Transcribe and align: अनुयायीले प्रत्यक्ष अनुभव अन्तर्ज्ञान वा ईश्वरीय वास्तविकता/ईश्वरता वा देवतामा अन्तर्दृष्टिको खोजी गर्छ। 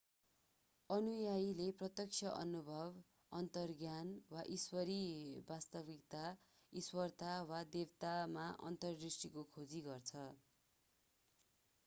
अनुयायीले 0.89 1.65
प्रत्यक्ष 1.81 2.21
अनुभव 2.29 2.95
अन्तर्ज्ञान 3.31 4.13
वा 4.31 4.41
ईश्वरीय 4.55 5.43
वास्तविकता/ईश्वरता 5.51 7.35
वा 7.51 7.59
देवतामा 7.77 8.47
अन्तर्दृष्टिको 8.71 9.43
खोजी 9.59 9.83
गर्छ। 9.89 10.25